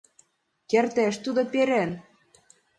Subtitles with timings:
[0.69, 1.89] Кертеш тудо перен